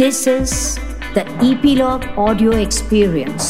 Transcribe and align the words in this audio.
This 0.00 0.26
is 0.26 0.78
the 1.14 1.22
Epilogue 1.44 2.04
Audio 2.16 2.52
Experience. 2.52 3.48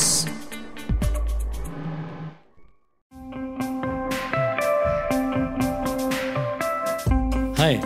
हाय 7.59 7.77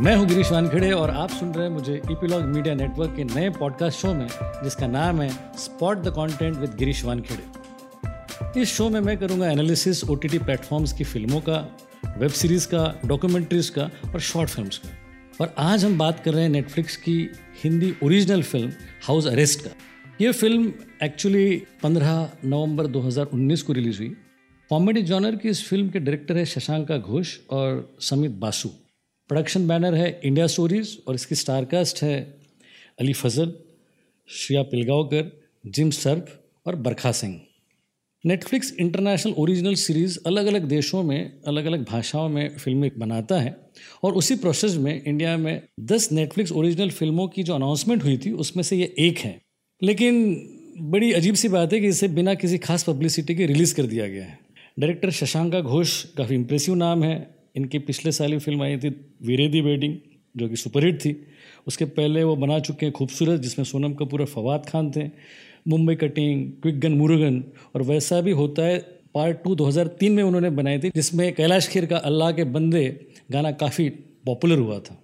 मैं 0.00 0.16
हूँ 0.16 0.26
गिरीश 0.26 0.52
वानखेड़े 0.52 0.92
और 0.92 1.10
आप 1.10 1.30
सुन 1.30 1.52
रहे 1.54 1.66
हैं 1.66 1.74
मुझे 1.74 1.94
ईपीलॉग 2.10 2.42
मीडिया 2.42 2.74
नेटवर्क 2.74 3.16
के 3.16 3.24
नए 3.24 3.50
पॉडकास्ट 3.50 3.98
शो 3.98 4.14
में, 4.14 4.28
जिसका 4.64 4.86
नाम 4.86 5.20
है 5.20 5.30
spot 5.58 5.98
the 5.98 6.08
content 6.08 6.56
with 6.56 6.74
Girish 6.74 7.04
Wankhede 7.04 8.60
इस 8.60 8.76
शो 8.76 8.90
में 8.90 9.00
मैं 9.00 9.18
करूँगा 9.18 9.50
एनालिसिस 9.50 10.10
ओ 10.10 10.14
टी 10.14 10.38
प्लेटफॉर्म्स 10.38 10.92
की 10.92 11.04
फ़िल्मों 11.04 11.40
का 11.40 11.78
वेब 12.18 12.30
सीरीज़ 12.30 12.68
का 12.68 13.00
डॉक्यूमेंट्रीज 13.06 13.70
का 13.70 13.90
और 14.14 14.20
शॉर्ट 14.20 14.50
फिल्म्स 14.50 14.78
का 14.78 15.11
और 15.40 15.54
आज 15.58 15.84
हम 15.84 15.98
बात 15.98 16.20
कर 16.20 16.32
रहे 16.32 16.42
हैं 16.42 16.50
नेटफ्लिक्स 16.50 16.96
की 16.96 17.30
Hindi 17.64 17.94
original 18.02 18.42
film 18.42 18.72
house 19.02 19.26
arrest 19.26 19.60
का। 19.60 19.70
ये 20.20 20.32
फ़िल्म 20.32 20.72
एक्चुअली 21.02 21.56
15 21.82 22.30
नवंबर 22.44 22.86
2019 22.86 23.62
को 23.62 23.72
रिलीज़ 23.72 23.98
हुई। 23.98 24.08
कॉमेडी 24.70 25.02
जॉनर 25.02 25.36
की 25.36 25.48
इस 25.48 25.68
फ़िल्म 25.68 25.88
के 25.88 25.98
डायरेक्टर 25.98 26.36
है 26.36 26.44
शशांका 26.44 26.98
घोष 26.98 27.38
और 27.50 27.96
समित 28.00 28.30
बासु। 28.30 28.68
प्रोडक्शन 29.28 29.68
बैनर 29.68 29.94
है 29.94 30.20
इंडिया 30.24 30.46
स्टोरीज 30.46 30.98
और 31.08 31.14
इसकी 31.14 31.34
स्टारकास्ट 31.34 32.02
है 32.02 32.20
अली 33.00 33.12
फजल, 33.12 33.54
श्रिया 34.28 34.62
पिलगावकर, 34.62 35.42
जिम 35.66 35.90
सर्फ 35.90 36.40
और 36.66 36.76
Barkha 36.76 37.12
Singh. 37.12 37.40
Netflix 38.26 38.74
international 38.80 39.32
original 39.32 39.74
series 39.74 40.18
अलग 40.26 40.46
अलग 40.46 40.64
देशों 40.64 41.02
में 41.02 41.40
अलग 41.46 41.64
अलग 41.64 41.84
भाषाओं 41.84 42.28
में 42.28 42.58
फ़िल्में 42.58 42.90
बनाता 42.98 43.40
है 43.40 43.56
और 44.02 44.12
उसी 44.12 44.36
प्रोसेस 44.36 44.76
में 44.76 45.02
इंडिया 45.04 45.36
में 45.36 45.62
दस 45.80 46.12
नेटफ्लिक्स 46.12 46.52
ओरिजिनल 46.52 46.90
फ़िल्मों 46.90 47.28
की 47.28 47.42
जो 47.42 47.54
अनाउंसमेंट 47.54 48.04
हुई 48.04 48.16
थी, 48.18 48.32
उसमें 48.32 48.62
से 48.64 48.76
ये 48.76 48.94
एक 48.98 49.18
है। 49.18 49.40
लेकिन 49.82 50.48
बड़ी 50.80 51.12
अजीब 51.12 51.34
सी 51.34 51.48
बात 51.48 51.72
है 51.72 51.80
कि 51.80 51.86
इसे 51.86 52.08
बिना 52.08 52.34
किसी 52.34 52.58
खास 52.58 52.84
पब्लिसिटी 52.84 53.34
के 53.34 53.46
रिलीज़ 53.46 53.74
कर 53.74 53.82
दिया 53.82 54.08
गया 54.08 54.24
है। 54.24 54.38
डायरेक्टर 54.78 55.10
शशांका 55.10 55.60
घोष 55.60 56.04
काफ़ी 56.04 56.34
इंप्रेसिव 56.34 56.74
नाम 56.74 57.04
है। 57.04 57.34
इनकी 57.56 57.78
पिछले 57.78 58.12
साल 58.12 58.32
ही 58.32 58.38
फ़िल्म 58.38 58.62
आई 58.62 58.76
थी 58.76 58.88
वीरेदी 59.22 59.60
वेडिंग 59.60 59.96
जो 60.36 60.48
कि 60.48 60.56
सुपरहिट 60.56 61.00
थी। 61.00 61.26
उसके 61.66 61.84
पहले 61.84 62.24
वो 62.24 62.36
बना 62.36 62.58
चुके 62.58 62.86
हैं 62.86 62.92
खूबसूरत, 62.92 63.40
जिसमें 63.40 63.64
सोनम 63.64 63.92
कपूर 63.92 64.20
और 64.20 64.26
फवाद 64.26 64.66
खान 64.68 64.90
थे। 64.90 65.10
Mumbai 65.66 65.94
cutting, 65.94 66.50
quick 66.62 66.80
gun, 66.80 66.92
Murugan, 66.92 67.42
और 67.74 67.82
वैसा 67.82 68.20
भी 68.20 68.30
होता 68.30 68.62
है 68.62 68.78
पार्ट 69.14 69.42
टू 69.44 69.54
2003 69.54 70.12
में 70.12 70.22
उन्होंने 70.22 70.50
बनाई 70.50 70.78
थी, 70.78 70.90
जिसमें 70.90 71.32
कैलाश 71.34 71.68
खेर 71.68 71.86
का 71.86 71.96
अल्लाह 71.96 72.32
के 72.32 72.44
बंदे 72.44 72.84
गाना 73.32 73.50
काफ़ी 73.52 73.88
पॉपुलर 74.26 74.58
हुआ 74.58 74.78
था। 74.78 74.98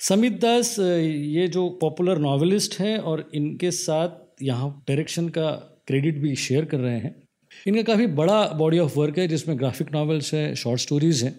समित 0.00 0.40
दास, 0.40 0.78
ये 0.78 1.46
जो 1.48 1.68
पॉपुलर 1.80 2.18
नॉवलिस्ट 2.18 2.78
हैं 2.80 2.98
और 2.98 3.30
इनके 3.34 3.70
साथ 3.70 4.42
यहाँ 4.42 4.70
डायरेक्शन 4.88 5.28
का 5.28 5.50
क्रेडिट 5.86 6.18
भी 6.18 6.34
शेयर 6.36 6.64
कर 6.64 6.78
रहे 6.78 6.98
हैं। 6.98 7.14
इनका 7.66 7.82
काफ़ी 7.82 8.06
बड़ा 8.06 8.46
बॉडी 8.58 8.78
ऑफ़ 8.78 8.98
वर्क 8.98 9.18
है, 9.18 9.28
जिसमें 9.28 9.58
ग्राफिक 9.58 9.92
नॉवेल्स 9.94 10.32
है 10.34 10.54
शॉर्ट 10.54 10.80
स्टोरीज़ 10.80 11.24
हैं। 11.24 11.34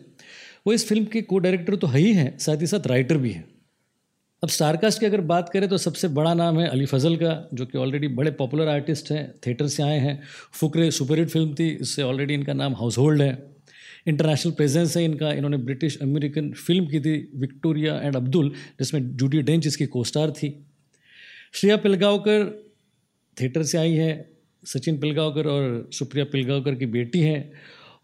वो 0.68 0.74
इस 0.74 0.88
फ़िल्म 0.88 1.06
के 1.06 1.22
को 1.22 1.38
डायरेक्टर 1.40 1.76
तो 1.76 1.88
है 1.88 2.00
ही 2.00 2.14
हैं, 2.14 2.38
साथ 2.38 2.62
ही 2.62 2.68
साथ 2.68 2.88
राइटर 2.88 3.18
भी 3.18 3.32
हैं। 3.32 3.46
अब 4.44 4.50
स्टारकास्ट 4.50 5.00
की 5.00 5.06
अगर 5.06 5.22
बात 5.22 5.50
करें 5.50 5.68
तो 5.70 5.78
सबसे 5.78 6.08
बड़ा 6.08 6.34
नाम 6.34 6.60
है 6.60 6.68
अली 6.68 6.86
फजल 6.86 7.16
का, 7.16 7.50
जो 7.54 7.66
कि 7.66 7.78
ऑलरेडी 7.78 8.08
बड़े 8.10 8.32
पॉपुलर 8.32 8.68
आर्टिस्ट 8.68 9.12
हैं 9.12 9.34
थिएटर 9.46 9.68
से 9.68 9.84
आए 9.84 9.98
हैं। 10.00 10.22
फुकरे 10.54 10.90
सुपरहिट 10.92 11.30
फ़िल्म 11.30 11.54
थी, 11.56 11.68
इससे 11.72 12.02
ऑलरेडी 12.04 12.34
इनका 12.34 12.54
नाम 12.54 12.76
हाउस 12.76 12.98
होल्ड 12.98 13.22
है। 13.22 13.32
इंटरनेशनल 14.08 14.52
प्रेजेंस 14.52 14.96
है 14.98 15.04
इनका, 15.06 15.32
इन्होंने 15.32 15.58
ब्रिटिश 15.58 15.98
अमेरिकन 16.02 16.52
फ़िल्म 16.52 16.88
की 16.88 17.00
थी 17.00 17.14
विक्टोरिया 17.36 18.00
एंड 18.02 18.16
अब्दुल 18.16 18.50
जिसमें 18.80 19.16
जूडी 19.18 19.42
डेंच 19.42 19.68
इसकी 19.68 19.86
कोस्टार 19.88 20.32
थी। 20.32 20.50
श्रेया 21.54 21.78
पिलगावकर 21.78 22.50
थिएटर 23.38 23.64
से 23.64 23.78
आई 23.78 23.94
है, 23.94 24.30
सचिन 24.64 24.98
पिलगावकर 25.00 25.48
और 25.48 25.90
सुप्रिया 25.94 26.26
पिलगावकर 26.26 26.76
की 26.76 26.86
बेटी 26.88 27.22
हैं। 27.22 27.52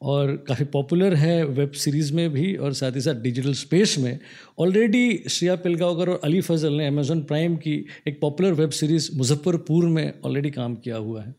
और 0.01 0.45
काफ़ी 0.47 0.65
पॉपुलर 0.65 1.13
है 1.13 1.45
वेब 1.45 1.71
सीरीज़ 1.71 2.13
में 2.13 2.29
भी 2.29 2.55
और 2.55 2.73
साथ 2.73 2.91
ही 2.91 3.01
साथ 3.01 3.15
डिजिटल 3.15 3.53
स्पेस 3.53 3.95
में। 3.99 4.19
ऑलरेडी 4.59 5.23
श्रेया 5.29 5.55
पिलगावकर 5.55 6.09
और 6.09 6.21
अली 6.23 6.41
फजल 6.41 6.73
ने 6.73 6.87
अमेजोन 6.87 7.23
प्राइम 7.23 7.55
की 7.55 7.85
एक 8.07 8.21
पॉपुलर 8.21 8.53
वेब 8.53 8.69
सीरीज़ 8.69 9.17
मुजफ्फरपुर 9.17 9.85
में 9.85 10.13
ऑलरेडी 10.25 10.49
काम 10.49 10.75
किया 10.75 10.97
हुआ 10.97 11.23
है। 11.23 11.35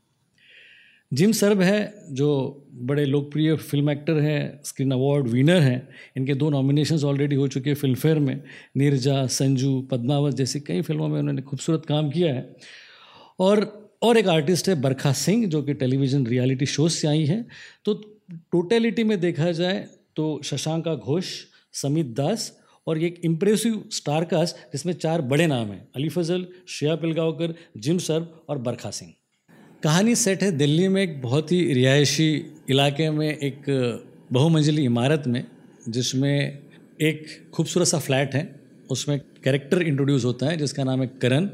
जिम 1.12 1.32
सर्ब 1.32 1.60
है, 1.60 1.94
जो 2.10 2.66
बड़े 2.72 3.04
लोकप्रिय 3.04 3.56
फ़िल्म 3.56 3.90
एक्टर 3.90 4.12
हैं 4.12 4.60
स्क्रीन 4.64 4.90
अवार्ड 4.90 5.28
विनर 5.28 5.60
हैं, 5.60 5.88
इनके 6.16 6.34
दो 6.34 6.50
नॉमिनेशंस 6.50 7.04
ऑलरेडी 7.04 7.36
हो 7.36 7.48
चुके 7.48 7.70
हैं 7.70 7.74
फ़िल्म 7.74 7.94
फेयर 7.94 8.18
में। 8.18 8.42
नीरजा 8.76 9.26
संजू 9.26 9.80
पद्मावत 9.80 10.34
जैसी 10.34 10.60
कई 10.60 10.82
फ़िल्मों 10.82 11.08
में 11.08 11.18
उन्होंने 11.18 11.42
खूबसूरत 11.42 11.86
काम 11.86 12.10
किया 12.10 12.34
है। 12.34 12.56
और 13.40 13.88
और 14.02 14.16
एक 14.16 14.28
आर्टिस्ट 14.28 14.68
है 14.68 14.80
बरखा 14.80 15.12
सिंह, 15.12 15.46
जो 15.46 15.62
कि 15.62 15.74
टेलीविज़न 15.74 16.26
रियलिटी 16.26 16.66
शोज़ 16.66 16.92
से 16.92 17.08
आई 17.08 17.24
हैं। 17.24 17.48
तो 17.84 18.17
टोटलिटी 18.28 19.04
में 19.04 19.18
देखा 19.20 19.50
जाए 19.52 19.78
तो 20.16 20.40
शशांका 20.44 20.94
घोष, 20.94 21.26
समित 21.72 22.06
दास 22.06 22.52
और 22.86 23.02
एक 23.02 23.20
इम्प्रेसिव 23.24 23.82
स्टार 23.92 24.24
कास्ट 24.24 24.56
जिसमें 24.72 24.92
चार 24.92 25.20
बड़े 25.22 25.46
नाम 25.46 25.66
हैं, 25.66 25.88
अली 25.96 26.08
फजल, 26.08 26.46
श्रेया 26.68 26.94
पिलगावकर, 26.96 27.54
जिम 27.76 27.98
सर्ब 27.98 28.44
और 28.48 28.58
बरखा 28.58 28.90
सिंह। 28.90 29.12
कहानी 29.82 30.14
सेट 30.14 30.42
है 30.42 30.50
दिल्ली 30.52 30.88
में 30.88 31.02
एक 31.02 31.20
बहुत 31.22 31.52
ही 31.52 31.62
रिहायशी 31.74 32.30
इलाके 32.70 33.10
में 33.10 33.28
एक 33.28 33.64
बहुमंजिली 34.32 34.84
इमारत 34.84 35.24
में, 35.26 35.44
जिसमें 35.88 36.58
एक 37.00 37.26
खूबसूरत 37.54 37.86
सा 37.86 37.98
फ्लैट 37.98 38.34
है। 38.34 38.44
उसमें 38.90 39.18
कैरेक्टर 39.44 39.82
इंट्रोड्यूस 39.82 40.24
होता 40.24 40.46
है 40.46 40.56
जिसका 40.56 40.84
नाम 40.84 41.00
है 41.00 41.06
करण। 41.22 41.48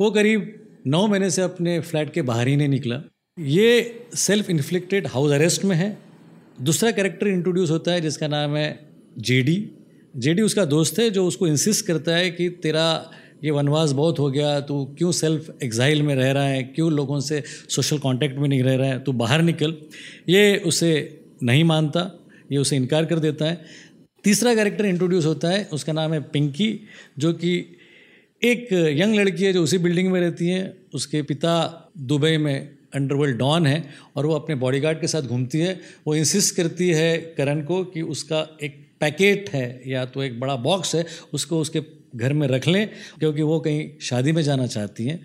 वो 0.00 0.10
करीब 0.10 0.54
नौ 0.86 1.06
महीने 1.06 1.30
से 1.30 1.42
अपने 1.42 1.80
फ्लैट 1.80 2.12
के 2.12 2.22
बाहर 2.22 2.48
ही 2.48 2.56
नहीं 2.56 2.68
निकला। 2.68 3.02
ये 3.40 4.06
सेल्फ 4.14 4.48
इन्फ्लिक्टेड 4.50 5.06
हाउस 5.06 5.32
अरेस्ट 5.32 5.64
में 5.64 5.74
है। 5.76 5.96
दूसरा 6.60 6.90
कैरेक्टर 6.90 7.28
इंट्रोड्यूस 7.28 7.70
होता 7.70 7.92
है 7.92 8.00
जिसका 8.00 8.28
नाम 8.28 8.56
है 8.56 8.88
जेडी 9.18 9.54
जेडी 10.14 10.42
उसका 10.42 10.64
दोस्त 10.64 10.98
है 10.98 11.08
जो 11.10 11.24
उसको 11.26 11.46
इंसिस्ट 11.46 11.86
करता 11.86 12.16
है 12.16 12.30
कि 12.30 12.48
तेरा 12.62 13.10
ये 13.44 13.50
वनवास 13.50 13.92
बहुत 13.92 14.18
हो 14.18 14.30
गया, 14.30 14.60
तू 14.60 14.84
क्यों 14.98 15.12
सेल्फ 15.12 15.62
एग्जाइल 15.62 16.02
में 16.02 16.14
रह 16.14 16.30
रहा 16.32 16.44
है, 16.44 16.62
क्यों 16.64 16.90
लोगों 16.92 17.20
से 17.20 17.42
सोशल 17.68 17.98
कांटेक्ट 17.98 18.38
में 18.38 18.48
नहीं 18.48 18.62
रह 18.62 18.74
रहा 18.74 18.88
है, 18.88 18.98
तू 19.04 19.12
बाहर 19.12 19.42
निकल। 19.42 19.76
ये 20.28 20.56
उसे 20.56 21.22
नहीं 21.42 21.62
मानता, 21.64 22.10
ये 22.52 22.58
उसे 22.58 22.76
इनकार 22.76 23.04
कर 23.04 23.18
देता 23.18 23.44
है। 23.44 23.60
तीसरा 24.24 24.54
कैरेक्टर 24.54 24.86
इंट्रोड्यूस 24.86 25.26
होता 25.26 25.50
है, 25.50 25.64
उसका 25.72 25.92
नाम 25.92 26.12
है 26.12 26.20
पिंकी 26.22 26.80
जो 27.18 27.32
कि 27.32 27.56
एक 28.42 28.72
यंग 28.72 29.14
लड़की 29.14 29.44
है 29.44 29.52
जो 29.52 29.62
उसी 29.62 29.78
बिल्डिंग 29.78 30.10
में 30.12 30.20
रहती 30.20 30.48
है। 30.48 30.76
उसके 30.94 31.22
पिता 31.22 31.54
दुबई 31.98 32.36
में 32.36 32.79
अंडरवर्ल्ड 32.94 33.38
डॉन 33.38 33.66
है 33.66 33.84
और 34.16 34.26
वो 34.26 34.34
अपने 34.34 34.54
बॉडीगार्ड 34.56 35.00
के 35.00 35.06
साथ 35.06 35.22
घूमती 35.22 35.60
है। 35.60 35.78
वो 36.06 36.14
इंसिस्ट 36.14 36.54
करती 36.56 36.88
है 36.90 37.16
करण 37.36 37.62
को 37.62 37.82
कि 37.84 38.02
उसका 38.04 38.46
एक 38.62 38.86
पैकेट 39.00 39.50
है 39.50 39.82
या 39.86 40.04
तो 40.04 40.22
एक 40.22 40.40
बड़ा 40.40 40.56
बॉक्स 40.58 40.94
है, 40.94 41.04
उसको 41.32 41.60
उसके 41.60 41.82
घर 42.16 42.32
में 42.32 42.46
रख 42.48 42.66
लें, 42.68 42.88
क्योंकि 43.18 43.42
वो 43.42 43.58
कहीं 43.60 43.88
शादी 44.00 44.32
में 44.32 44.42
जाना 44.42 44.66
चाहती 44.66 45.06
हैं। 45.06 45.20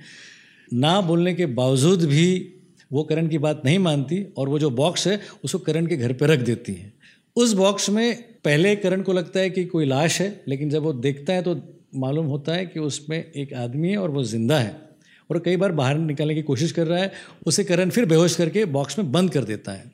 ना 0.73 0.99
बोलने 1.01 1.33
के 1.33 1.45
बावजूद 1.45 2.03
भी 2.03 2.51
वो 2.91 3.03
करण 3.03 3.27
की 3.27 3.37
बात 3.37 3.61
नहीं 3.65 3.79
मानती 3.79 4.25
और 4.37 4.49
वो 4.49 4.59
जो 4.59 4.69
बॉक्स 4.71 5.07
है, 5.07 5.19
उसको 5.43 5.59
करण 5.59 5.87
के 5.87 5.97
घर 5.97 6.13
पर 6.13 6.27
रख 6.27 6.39
देती 6.39 6.73
हैं। 6.73 6.93
उस 7.35 7.53
बॉक्स 7.53 7.89
में 7.89 8.15
पहले 8.43 8.75
करण 8.75 9.01
को 9.01 9.13
लगता 9.13 9.39
है 9.39 9.49
कि 9.49 9.65
कोई 9.65 9.85
लाश 9.85 10.21
है, 10.21 10.43
लेकिन 10.47 10.69
जब 10.69 10.83
वो 10.83 10.93
देखता 10.93 11.33
है 11.33 11.41
तो 11.41 11.59
मालूम 11.95 12.25
होता 12.25 12.53
है 12.53 12.65
कि 12.65 12.79
उसमें 12.79 13.17
एक 13.17 13.53
आदमी 13.53 13.89
है 13.89 13.97
और 13.97 14.11
वो 14.11 14.23
ज़िंदा 14.23 14.59
है। 14.59 14.84
और 15.30 15.40
कई 15.40 15.58
बार 15.58 15.72
बाहर 15.72 15.97
निकालने 15.97 16.36
की 16.36 16.41
कोशिश 16.41 16.72
कर 16.72 16.88
रहा 16.88 17.00
है, 17.00 17.12
उसे 17.46 17.63
करण 17.63 17.90
फिर 17.90 18.06
बेहोश 18.06 18.36
करके 18.36 18.66
बॉक्स 18.66 19.00
में 19.00 19.12
बंद 19.12 19.31
कर 19.31 19.44
देता 19.44 19.72
है। 19.72 19.91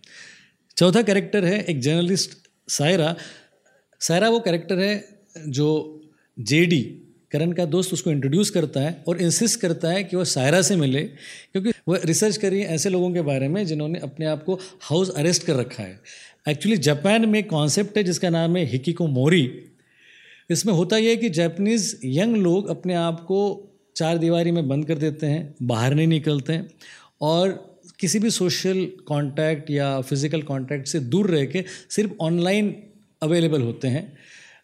चौथा 0.77 1.01
कैरेक्टर 1.01 1.45
है 1.45 1.63
एक 1.63 1.79
जर्नलिस्ट 1.79 2.37
सायरा। 2.69 3.15
सायरा 4.01 4.29
वो 4.29 4.39
कैरेक्टर 4.39 4.79
है 4.79 5.03
जो 5.47 6.01
जेडी 6.37 6.81
करण 7.31 7.51
का 7.51 7.65
दोस्त 7.65 7.93
उसको 7.93 8.11
इंट्रोड्यूस 8.11 8.49
करता 8.49 8.79
है 8.79 9.03
और 9.07 9.21
इंसिस्ट 9.21 9.59
करता 9.59 9.89
है 9.89 10.03
कि 10.03 10.15
वह 10.17 10.23
सायरा 10.23 10.61
से 10.61 10.75
मिले, 10.75 11.01
क्योंकि 11.01 11.71
वह 11.87 12.01
रिसर्च 12.05 12.37
करी 12.37 12.59
ऐसे 12.59 12.89
लोगों 12.89 13.11
के 13.13 13.21
बारे 13.21 13.47
में 13.47 13.65
जिन्होंने 13.65 13.99
अपने 13.99 14.25
आप 14.25 14.43
को 14.43 14.59
हाउस 14.81 15.09
अरेस्ट 15.09 15.43
कर 15.43 15.55
रखा 15.55 15.83
है। 15.83 16.01
एक्चुअली 16.49 16.77
जापान 16.77 17.25
में 17.25 17.43
कॉन्सेप्ट 17.43 17.97
है 17.97 18.03
जिसका 18.03 18.29
नाम 18.29 18.57
है 18.57 18.65
हिकिको 18.65 19.07
मोरी 19.07 19.43
इसमें 20.49 20.73
होता 20.73 20.97
यह 20.97 21.09
है 21.09 21.15
कि 21.15 21.29
जापानीज़ 21.29 21.95
यंग 22.05 22.37
लोग 22.37 22.67
अपने 22.67 22.93
आप 22.93 23.19
को 23.21 23.39
चार 23.95 24.17
दीवारी 24.17 24.51
में 24.51 24.67
बंद 24.67 24.85
कर 24.85 24.97
देते 24.97 25.27
हैं, 25.27 25.55
बाहर 25.63 25.93
नहीं 25.95 26.07
निकलते 26.07 26.53
हैं 26.53 26.69
और 27.21 27.51
किसी 27.99 28.19
भी 28.19 28.29
सोशल 28.29 28.85
कांटेक्ट 29.07 29.69
या 29.71 29.99
फ़िज़िकल 30.01 30.41
कांटेक्ट 30.41 30.87
से 30.87 30.99
दूर 30.99 31.29
रह 31.29 31.45
के 31.45 31.63
सिर्फ़ 31.89 32.11
ऑनलाइन 32.21 32.75
अवेलेबल 33.21 33.61
होते 33.61 33.87
हैं। 33.87 34.11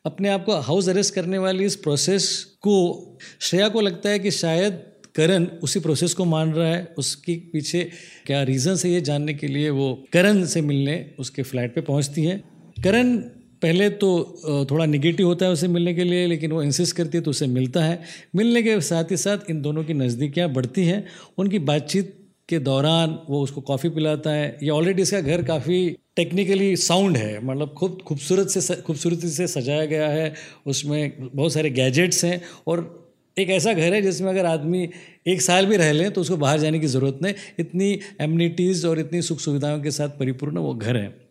अपने 0.05 0.29
आप 0.29 0.45
को 0.45 0.55
हाउस 0.61 0.89
अरेस्ट 0.89 1.13
करने 1.13 1.37
वाली 1.37 1.65
इस 1.65 1.75
प्रोसेस 1.75 2.43
को, 2.61 3.17
श्रेया 3.41 3.67
को 3.69 3.81
लगता 3.81 4.09
है 4.09 4.19
कि 4.19 4.31
शायद 4.31 4.83
करण 5.15 5.45
उसी 5.63 5.79
प्रोसेस 5.79 6.13
को 6.13 6.25
मान 6.25 6.53
रहा 6.53 6.67
है। 6.67 6.93
उसके 6.97 7.35
पीछे 7.53 7.83
क्या 8.25 8.41
रीज़न 8.43 8.77
है 8.85 8.91
ये 8.91 9.01
जानने 9.01 9.33
के 9.33 9.47
लिए 9.47 9.69
वो 9.69 9.93
करण 10.13 10.43
से 10.45 10.61
मिलने 10.61 10.95
उसके 11.19 11.43
फ्लैट 11.43 11.75
पे 11.75 11.81
पहुँचती 11.81 12.23
है। 12.23 12.37
करण 12.83 13.17
पहले 13.61 13.89
तो 13.91 14.65
थोड़ा 14.71 14.85
निगेटिव 14.85 15.27
होता 15.27 15.45
है 15.45 15.51
उसे 15.51 15.67
मिलने 15.67 15.93
के 15.93 16.03
लिए, 16.03 16.25
लेकिन 16.27 16.51
वो 16.51 16.61
इंसिस्ट 16.63 16.95
करती 16.95 17.17
है 17.17 17.23
तो 17.23 17.31
उसे 17.31 17.47
मिलता 17.47 17.83
है। 17.83 18.01
मिलने 18.35 18.63
के 18.63 18.79
साथ 18.83 19.11
ही 19.11 19.17
साथ 19.17 19.49
इन 19.49 19.61
दोनों 19.61 19.83
की 19.83 19.93
नज़दीकियाँ 19.93 20.49
बढ़ती 20.53 20.85
हैं। 20.85 21.03
उनकी 21.37 21.59
बातचीत 21.61 22.13
के 22.49 22.59
दौरान 22.61 23.17
वो 23.29 23.41
उसको 23.43 23.61
कॉफ़ी 23.61 23.89
पिलाता 23.89 24.31
है। 24.31 24.57
या 24.63 24.73
ऑलरेडी 24.73 25.01
इसका 25.01 25.21
घर 25.21 25.43
काफ़ी 25.43 25.89
टेक्निकली 26.15 26.75
साउंड 26.77 27.17
है। 27.17 27.45
मतलब 27.45 27.73
खूब 27.77 27.97
खूबसूरत 28.07 28.49
से 28.49 28.75
खूबसूरती 28.81 29.29
से 29.29 29.47
सजाया 29.47 29.85
गया 29.85 30.07
है। 30.09 30.33
उसमें 30.67 31.13
बहुत 31.25 31.53
सारे 31.53 31.69
गैजेट्स 31.71 32.23
हैं 32.25 32.41
और 32.67 32.85
एक 33.37 33.49
ऐसा 33.49 33.73
घर 33.73 33.93
है 33.93 34.01
जिसमें 34.01 34.29
अगर 34.29 34.45
आदमी 34.45 34.89
एक 35.27 35.41
साल 35.41 35.65
भी 35.65 35.77
रह 35.77 35.91
लें 35.91 36.09
तो 36.11 36.21
उसको 36.21 36.37
बाहर 36.37 36.59
जाने 36.59 36.79
की 36.79 36.87
ज़रूरत 36.87 37.19
नहीं। 37.21 37.33
इतनी 37.59 37.91
एम्यूनिटीज़ 38.21 38.85
और 38.87 38.99
इतनी 38.99 39.21
सुख 39.21 39.39
सुविधाओं 39.39 39.79
के 39.81 39.91
साथ 39.91 40.09
परिपूर्ण 40.19 40.57
वो 40.59 40.73
घर 40.73 40.97
है। 40.97 41.26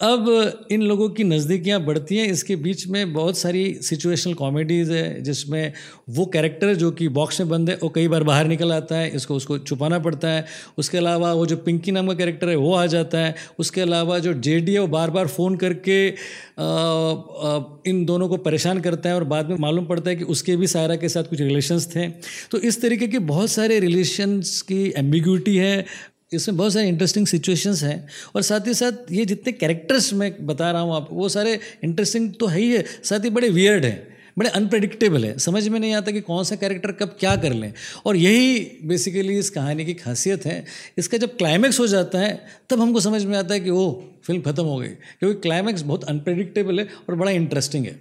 अब 0.00 0.66
इन 0.72 0.82
लोगों 0.82 1.08
की 1.08 1.24
नज़दीकियाँ 1.24 1.80
बढ़ती 1.84 2.16
हैं। 2.16 2.26
इसके 2.28 2.54
बीच 2.56 2.86
में 2.88 3.12
बहुत 3.12 3.38
सारी 3.38 3.62
सिचुएशनल 3.82 4.34
कॉमेडीज़ 4.34 4.92
है 4.92 5.20
जिसमें 5.22 5.72
वो 6.10 6.24
कैरेक्टर 6.26 6.74
जो 6.74 6.90
कि 6.90 7.08
बॉक्स 7.08 7.40
में 7.40 7.48
बंद 7.48 7.70
है 7.70 7.78
वो 7.82 7.88
कई 7.88 8.08
बार 8.08 8.22
बाहर 8.24 8.46
निकल 8.46 8.72
आता 8.72 8.96
है 8.96 9.10
इसको 9.16 9.34
उसको 9.34 9.58
छुपाना 9.58 9.98
पड़ता 9.98 10.28
है। 10.28 10.44
उसके 10.78 10.98
अलावा 10.98 11.32
वो 11.32 11.46
जो 11.46 11.56
पिंकी 11.56 11.92
नाम 11.92 12.06
का 12.08 12.14
कैरेक्टर 12.14 12.48
है 12.48 12.56
वो 12.56 12.74
आ 12.74 12.86
जाता 12.86 13.18
है। 13.18 13.34
उसके 13.58 13.80
अलावा 13.80 14.18
जो 14.18 14.32
जे 14.34 14.58
डी 14.60 14.72
है 14.72 14.80
वो 14.80 14.86
बार 14.86 15.10
बार 15.10 15.26
फ़ोन 15.26 15.56
करके 15.56 15.98
आ, 16.08 16.62
आ, 16.62 17.60
इन 17.86 18.04
दोनों 18.04 18.28
को 18.28 18.36
परेशान 18.36 18.80
करता 18.80 19.08
है 19.08 19.14
और 19.14 19.24
बाद 19.24 19.48
में 19.50 19.56
मालूम 19.58 19.84
पड़ता 19.86 20.10
है 20.10 20.16
कि 20.16 20.24
उसके 20.26 20.56
भी 20.56 20.66
सायरा 20.66 20.96
के 20.96 21.08
साथ 21.08 21.24
कुछ 21.24 21.40
रिलेशंस 21.40 21.86
थे। 21.94 22.08
तो 22.50 22.58
इस 22.58 22.80
तरीके 22.82 23.06
के 23.08 23.18
बहुत 23.18 23.50
सारे 23.50 23.78
रिलेशंस 23.80 24.60
की 24.62 24.82
एम्बिग्यूटी 24.96 25.56
है 25.56 25.84
इसमें 26.32 26.56
बहुत 26.56 26.72
सारे 26.72 26.88
इंटरेस्टिंग 26.88 27.26
सिचुएशंस 27.26 27.82
हैं 27.82 28.06
और 28.36 28.42
साथ 28.42 28.66
ही 28.66 28.74
साथ 28.74 29.10
ये 29.12 29.24
जितने 29.24 29.52
कैरेक्टर्स 29.52 30.12
मैं 30.14 30.34
बता 30.46 30.70
रहा 30.70 30.82
हूँ 30.82 30.94
आप 30.94 31.08
वो 31.12 31.28
सारे 31.28 31.58
इंटरेस्टिंग 31.84 32.32
तो 32.40 32.46
है 32.46 32.60
ही 32.60 32.70
है, 32.72 32.84
साथ 33.04 33.24
ही 33.24 33.30
बड़े 33.30 33.48
वियर्ड 33.48 33.84
हैं, 33.84 34.08
बड़े 34.38 34.50
अनप्रडिक्टेबल 34.50 35.24
है। 35.24 35.38
समझ 35.38 35.66
में 35.68 35.78
नहीं 35.80 35.94
आता 35.94 36.12
कि 36.12 36.20
कौन 36.20 36.44
सा 36.44 36.56
कैरेक्टर 36.56 36.92
कब 36.92 37.16
क्या 37.20 37.34
कर 37.36 37.52
लें। 37.52 37.72
और 38.06 38.16
यही 38.16 38.60
बेसिकली 38.84 39.38
इस 39.38 39.50
कहानी 39.50 39.84
की 39.84 39.94
खासियत 39.94 40.46
है, 40.46 40.64
इसका 40.98 41.18
जब 41.18 41.36
क्लाइमैक्स 41.36 41.80
हो 41.80 41.86
जाता 41.86 42.18
है, 42.18 42.32
तब 42.70 42.80
हमको 42.80 43.00
समझ 43.00 43.24
में 43.24 43.36
आता 43.38 43.54
है 43.54 43.60
कि 43.60 43.70
वो 43.70 44.12
फ़िल्म 44.24 44.42
ख़त्म 44.42 44.64
हो 44.64 44.76
गई। 44.76 44.88
क्योंकि 44.88 45.40
क्लाइमैक्स 45.40 45.82
बहुत 45.82 46.04
अनप्रडिक्टेबल 46.04 46.80
है 46.80 46.88
और 47.08 47.14
बड़ा 47.14 47.30
इंटरेस्टिंग 47.32 47.86
है। 47.86 48.00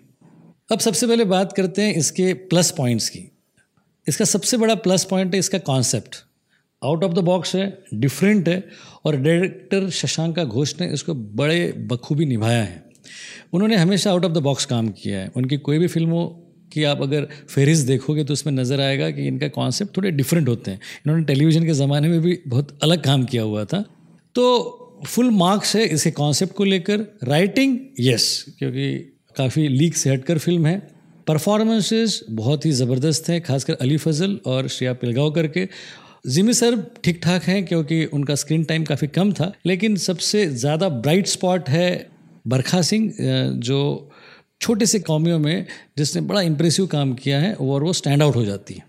अब 0.72 0.80
सबसे 0.80 1.08
पहले 1.08 1.26
बात 1.26 1.54
करते 1.54 1.82
हैं 1.82 1.94
इसके 1.96 2.34
प्लस 2.34 2.72
पॉइंट्स 2.72 3.10
की। 3.10 3.30
इसका 4.08 4.26
सबसे 4.26 4.58
बड़ा 4.58 4.76
प्लस 4.78 5.04
पॉइंट 5.04 5.34
है 5.34 5.40
इसका 5.40 5.58
concept 5.58 6.16
out 6.82 7.04
of 7.04 7.14
the 7.14 7.20
box 7.20 7.56
है, 7.56 7.84
डिफरेंट 7.94 8.50
है 8.50 8.64
और 9.06 9.16
डायरेक्टर 9.18 9.90
शशांका 9.92 10.44
घोष 10.44 10.74
ने 10.82 10.88
इसको 10.94 11.14
बड़े 11.14 11.74
बखूबी 11.88 12.26
निभाया 12.26 12.64
है। 12.64 12.84
उन्होंने 13.54 13.76
हमेशा 13.76 14.12
आउट 14.12 14.26
ऑफ़ 14.26 14.32
द 14.32 14.38
बॉक्स 14.44 14.66
काम 14.66 14.90
किया 14.92 15.20
है। 15.20 15.32
उनकी 15.36 15.58
कोई 15.60 15.80
भी 15.80 15.88
फ़िल्मों 15.88 16.26
की 16.72 16.84
आप 16.84 17.02
अगर 17.02 17.28
फेरिस 17.50 17.80
देखोगे 17.84 18.24
तो 18.24 18.34
उसमें 18.34 18.54
नज़र 18.54 18.82
आएगा 18.82 19.10
कि 19.12 19.28
इनका 19.28 19.48
कॉन्सेप्ट 19.50 19.96
थोड़े 19.98 20.12
डिफरेंट 20.12 20.50
होते 20.50 20.72
हैं। 20.72 20.80
इन्होंने 21.06 21.24
टेलीविज़न 21.26 21.66
के 21.66 21.74
ज़माने 21.74 22.08
में 22.08 22.20
भी 22.22 22.40
बहुत 22.48 22.78
अलग 22.84 23.04
काम 23.04 23.24
किया 23.26 23.44
हुआ 23.44 23.64
था। 23.66 23.84
तो 24.36 25.06
फुल 25.08 25.30
मार्क्स 25.32 25.76
है 25.76 25.86
इसे 25.86 26.12
कॉन्सेप्ट 26.12 26.54
को 26.56 26.64
लेकर। 26.64 27.06
राइटिंग 27.24 27.78
यस 28.00 28.46
क्योंकि 28.60 28.92
काफ़ी 29.36 29.68
लीक 29.68 29.96
से 29.96 30.10
हटकर 30.10 30.38
फ़िल्म 30.38 30.66
है। 30.66 30.78
परफॉर्मेंसेस 31.28 32.20
बहुत 32.30 32.66
ही 32.66 32.72
ज़बरदस्त 32.74 33.30
हैं, 33.30 33.42
खासकर 33.42 33.74
अली 33.76 33.98
फजल 33.98 34.40
और 34.46 34.68
श्रेया 34.68 34.94
पिलगावकर 34.94 35.48
के 35.48 35.68
जिमी 36.26 36.54
सर 36.54 36.76
ठीक 37.04 37.20
ठाक 37.24 37.44
हैं 37.44 37.66
क्योंकि 37.66 38.04
उनका 38.06 38.36
स्क्रीन 38.36 38.64
टाइम 38.64 38.84
काफ़ी 38.84 39.08
कम 39.08 39.32
था, 39.34 39.52
लेकिन 39.66 39.96
सबसे 39.98 40.46
ज़्यादा 40.48 40.90
ब्राइट 40.90 41.28
स्पॉट 41.28 41.70
है 41.70 42.10
बरखा 42.46 42.82
सिंह 42.82 43.12
जो 43.60 44.10
छोटे 44.62 44.86
से 44.86 45.00
कॉमियों 45.00 45.40
में 45.40 45.66
जिसने 45.98 46.22
बड़ा 46.24 46.42
इम्प्रेसिव 46.42 46.88
काम 46.88 47.14
किया 47.14 47.40
है 47.40 47.54
और 47.56 47.84
वो 47.84 47.94
स्टैंड 47.94 48.24
आउट 48.24 48.36
हो 48.36 48.44
जाती 48.46 48.74
है। 48.74 48.84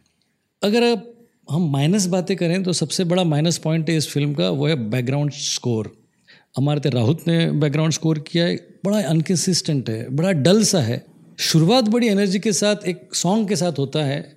अगर 0.63 0.83
अब 0.83 1.07
हम 1.49 1.71
माइनस 1.73 2.07
बातें 2.07 2.37
करें 2.37 2.63
तो 2.63 2.73
सबसे 2.73 3.05
बड़ा 3.05 3.25
माइनस 3.25 3.59
पॉइंट 3.59 3.89
है 3.91 3.97
इस 3.97 4.09
फ़िल्म 4.09 4.35
का, 4.35 4.49
वो 4.51 4.67
है 4.67 4.75
बैकग्राउंड 4.91 5.33
स्कोर 5.33 5.93
अमारते 6.59 6.91
राहुत 6.91 7.27
ने 7.29 7.51
बैकग्राउंड 7.53 7.93
स्कोर 7.93 8.19
किया 8.21 8.45
है, 8.45 8.57
बड़ा 8.85 9.01
अनकन्सिस्टेंट 9.01 9.89
है, 9.91 10.09
बड़ा 10.11 10.33
डल 10.33 10.63
सा 10.65 10.81
है। 10.81 11.05
शुरुआत 11.41 11.85
बड़ी 11.85 12.09
एनर्जी 12.09 12.39
के 12.39 12.53
साथ, 12.53 12.87
एक 12.87 13.15
सॉन्ग 13.15 13.49
के 13.49 13.57
साथ 13.57 13.79
होता 13.79 14.05
है 14.05 14.35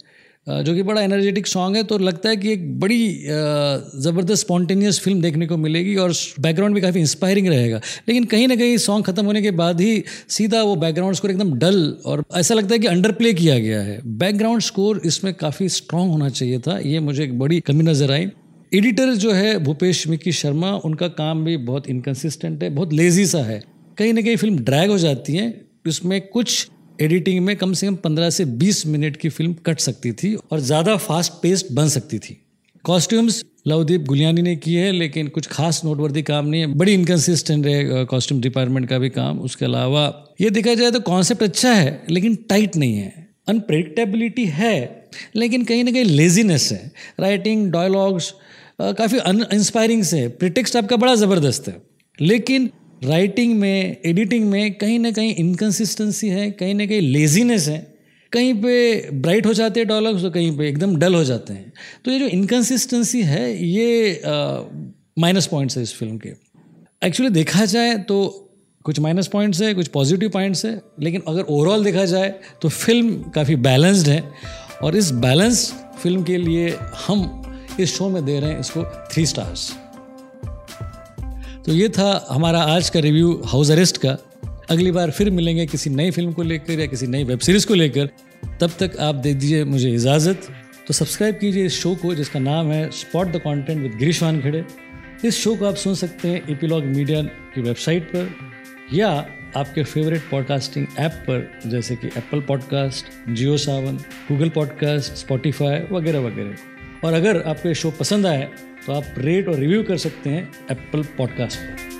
जो 0.47 0.73
कि 0.75 0.83
बड़ा 0.83 1.01
एनर्जेटिक 1.01 1.47
सॉन्ग 1.47 1.75
है 1.75 1.83
तो 1.83 1.97
लगता 1.97 2.29
है 2.29 2.37
कि 2.37 2.51
एक 2.51 2.79
बड़ी 2.79 2.97
ज़बरदस्त 3.25 4.39
स्पॉन्टेनियस 4.39 4.99
फ़िल्म 4.99 5.21
देखने 5.21 5.45
को 5.47 5.57
मिलेगी 5.57 5.95
और 5.95 6.13
बैकग्राउंड 6.39 6.75
भी 6.75 6.81
काफ़ी 6.81 6.99
इंस्पायरिंग 6.99 7.47
रहेगा। 7.47 7.79
लेकिन 8.07 8.25
कहीं 8.25 8.47
ना 8.47 8.55
कहीं 8.55 8.77
सॉन्ग 8.79 9.05
ख़त्म 9.05 9.25
होने 9.25 9.41
के 9.41 9.51
बाद 9.53 9.81
ही 9.81 10.03
सीधा 10.29 10.63
वो 10.63 10.75
बैकग्राउंड 10.77 11.15
स्कोर 11.15 11.31
एकदम 11.31 11.53
डल 11.59 11.79
और 12.05 12.23
ऐसा 12.35 12.55
लगता 12.55 12.73
है 12.73 12.79
कि 12.79 12.87
अंडर 12.87 13.11
प्ले 13.13 13.33
किया 13.33 13.57
गया 13.59 13.81
है। 13.81 13.99
बैकग्राउंड 14.17 14.61
स्कोर 14.61 15.01
इसमें 15.05 15.33
काफ़ी 15.35 15.69
स्ट्रॉन्ग 15.69 16.11
होना 16.11 16.29
चाहिए 16.29 16.59
था, 16.59 16.77
ये 16.79 16.99
मुझे 16.99 17.23
एक 17.23 17.39
बड़ी 17.39 17.59
कमी 17.61 17.83
नज़र 17.83 18.11
आई। 18.11 18.27
एडिटर 18.71 19.13
जो 19.15 19.31
है, 19.31 19.57
भूपेश 19.59 20.07
मिकी 20.07 20.31
शर्मा, 20.33 20.71
उनका 20.75 21.07
काम 21.09 21.43
भी 21.45 21.57
बहुत 21.63 21.89
इनकन्सिस्टेंट 21.89 22.63
है, 22.63 22.69
बहुत 22.71 22.93
लेजी 22.93 23.25
सा 23.25 23.43
है। 23.45 23.61
कहीं 23.97 24.13
ना 24.13 24.21
कहीं 24.21 24.35
फ़िल्म 24.35 24.57
ड्रैग 24.59 24.89
हो 24.89 24.97
जाती 24.97 25.33
है 25.33 25.53
उसमें 25.87 26.19
कुछ 26.23 26.67
एडिटिंग 26.99 27.39
में 27.45 27.55
कम 27.55 27.73
से 27.73 27.87
कम 27.87 27.95
15 27.97 28.29
से 28.29 28.45
20 28.57 28.85
मिनट 28.87 29.17
की 29.17 29.29
फ़िल्म 29.29 29.53
कट 29.65 29.79
सकती 29.79 30.11
थी 30.13 30.33
और 30.35 30.59
ज़्यादा 30.59 30.95
फास्ट 30.97 31.33
पेस्ट 31.41 31.71
बन 31.71 31.87
सकती 31.89 32.19
थी। 32.19 32.37
कॉस्ट्यूम्स 32.85 33.43
लवदीप 33.67 34.01
गुलियानी 34.01 34.41
ने 34.41 34.55
की 34.55 34.73
है, 34.73 34.91
लेकिन 34.91 35.27
कुछ 35.27 35.47
खास 35.47 35.81
नोटवर्दी 35.85 36.21
काम 36.21 36.45
नहीं 36.45 36.61
है। 36.61 36.67
बड़ी 36.67 36.93
इनकन्सिस्टेंट 36.93 37.65
है 37.65 38.05
कॉस्ट्यूम 38.05 38.41
डिपार्टमेंट 38.41 38.87
का 38.89 38.97
भी 38.99 39.09
काम। 39.09 39.39
उसके 39.39 39.65
अलावा 39.65 40.05
ये 40.41 40.49
देखा 40.49 40.73
जाए 40.73 40.91
तो 40.91 40.99
कॉन्सेप्ट 41.01 41.43
अच्छा 41.43 41.73
है, 41.73 42.01
लेकिन 42.09 42.35
टाइट 42.49 42.75
नहीं 42.75 42.95
है। 42.95 43.27
अनप्रडिक्टेबिलिटी 43.49 44.45
है, 44.45 45.07
लेकिन 45.35 45.63
कहीं 45.63 45.83
ना 45.83 45.91
कहीं 45.91 46.03
लेजीनेस 46.05 46.71
है। 46.71 46.91
राइटिंग 47.19 47.71
डायलॉग्स 47.71 48.33
काफ़ी 48.81 49.17
अनइंस्पायरिंग 49.19 50.03
से। 50.03 50.27
प्रिटेक्स्ट 50.29 50.75
आपका 50.75 50.95
बड़ा 50.95 51.15
ज़बरदस्त 51.15 51.67
है। 51.67 51.81
लेकिन 52.19 52.69
राइटिंग 53.03 53.57
में 53.59 53.97
एडिटिंग 54.05 54.49
में 54.49 54.73
कहीं 54.73 54.99
ना 54.99 55.11
कहीं 55.11 55.35
इनकन्सिस्टेंसी 55.35 56.27
है, 56.29 56.49
कहीं 56.51 56.73
ना 56.75 56.85
कहीं 56.85 57.01
लेजीनेस 57.01 57.67
है। 57.67 57.77
कहीं 58.31 58.53
पे 58.53 59.09
ब्राइट 59.13 59.45
हो 59.45 59.53
जाते 59.53 59.79
हैं 59.79 59.87
डॉलग्स 59.87 60.21
तो 60.21 60.29
कहीं 60.31 60.55
पे 60.57 60.67
एकदम 60.69 60.95
डल 60.97 61.15
हो 61.15 61.23
जाते 61.23 61.53
हैं। 61.53 61.73
तो 62.05 62.11
ये 62.11 62.19
जो 62.19 62.27
इनकन्सिस्टेंसी 62.27 63.21
है, 63.21 63.65
ये 63.65 64.21
माइनस 65.19 65.47
पॉइंट्स 65.47 65.77
है 65.77 65.83
इस 65.83 65.93
फ़िल्म 65.93 66.17
के। 66.17 66.29
एक्चुअली 67.01 67.33
देखा 67.33 67.65
जाए 67.65 67.97
तो 67.99 68.49
कुछ 68.85 68.99
माइनस 68.99 69.27
पॉइंट्स 69.27 69.61
है, 69.61 69.73
कुछ 69.73 69.87
पॉजिटिव 69.87 70.29
पॉइंट्स 70.29 70.65
है, 70.65 70.79
लेकिन 71.01 71.21
अगर 71.27 71.41
ओवरऑल 71.43 71.83
देखा 71.83 72.05
जाए 72.05 72.33
तो 72.61 72.69
फ़िल्म 72.69 73.31
काफ़ी 73.35 73.55
बैलेंस्ड 73.61 74.07
है। 74.07 74.23
और 74.81 74.95
इस 74.95 75.11
बैलेंस 75.21 75.71
फ़िल्म 76.03 76.23
के 76.23 76.37
लिए 76.37 76.75
हम 77.07 77.41
इस 77.79 77.95
शो 77.97 78.09
में 78.09 78.23
दे 78.25 78.39
रहे 78.39 78.51
हैं 78.51 78.59
इसको 78.59 78.83
थ्री 79.13 79.25
स्टार्स 79.25 79.71
तो 81.65 81.71
ये 81.71 81.87
था 81.89 82.27
हमारा 82.29 82.61
आज 82.61 82.89
का 82.89 82.99
रिव्यू 82.99 83.31
हाउस 83.45 83.69
अरेस्ट 83.71 83.97
का। 83.97 84.09
अगली 84.69 84.91
बार 84.91 85.11
फिर 85.11 85.29
मिलेंगे 85.29 85.65
किसी 85.65 85.89
नई 85.89 86.11
फ़िल्म 86.11 86.31
को 86.33 86.43
लेकर 86.43 86.79
या 86.79 86.85
किसी 86.85 87.07
नई 87.07 87.23
वेब 87.23 87.39
सीरीज़ 87.39 87.67
को 87.67 87.73
लेकर। 87.73 88.09
तब 88.61 88.71
तक 88.79 88.97
आप 88.99 89.15
दे 89.15 89.33
दीजिए 89.33 89.63
मुझे 89.63 89.91
इजाज़त। 89.91 90.47
तो 90.87 90.93
सब्सक्राइब 90.93 91.35
कीजिए 91.35 91.65
इस 91.65 91.79
शो 91.81 91.93
को 91.95 92.13
जिसका 92.15 92.39
नाम 92.39 92.71
है 92.71 92.89
spot 92.91 93.27
the 93.27 93.37
content 93.37 93.81
with 93.83 93.95
Girish 93.99 94.21
Wankhede 94.23 94.63
इस 95.25 95.37
शो 95.37 95.55
को 95.55 95.65
आप 95.65 95.75
सुन 95.75 95.95
सकते 95.95 96.27
हैं 96.27 96.43
ईपीलॉग 96.51 96.83
मीडिया 96.85 97.21
की 97.21 97.61
वेबसाइट 97.61 98.03
पर 98.03 98.29
या 98.93 99.09
आपके 99.57 99.83
फेवरेट 99.83 100.29
पॉडकास्टिंग 100.31 100.87
ऐप 100.99 101.11
पर, 101.11 101.49
जैसे 101.67 101.95
कि 101.95 102.07
Apple 102.07 102.41
podcast 102.41 103.05
Jio 103.29 103.57
Saavn 103.57 103.97
Google 104.31 104.49
podcast 104.49 105.13
Spotify 105.15 105.79
वगैरह 105.91 106.19
वगैरह। 106.19 106.55
और 107.03 107.13
अगर 107.13 107.41
आपको 107.41 107.67
ये 107.67 107.75
शो 107.75 107.91
पसंद 107.91 108.25
आए 108.25 108.49
तो 108.85 108.93
आप 108.93 109.03
रेट 109.17 109.47
और 109.47 109.55
रिव्यू 109.55 109.83
कर 109.83 109.97
सकते 109.97 110.29
हैं 110.29 110.51
एप्पल 110.71 111.03
पॉडकास्ट 111.03 111.59
पर। 111.59 111.92